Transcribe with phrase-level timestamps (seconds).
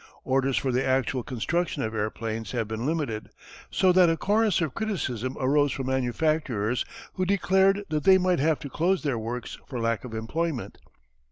[0.23, 3.29] Orders for the actual construction of airplanes have been limited,
[3.69, 8.57] so that a chorus of criticism arose from manufacturers who declared that they might have
[8.61, 10.79] to close their works for lack of employment.